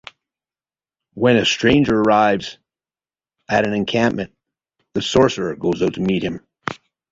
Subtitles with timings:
[1.13, 2.57] When a stranger arrives
[3.47, 4.33] at an encampment,
[4.95, 6.41] the sorcerer goes out to meet him.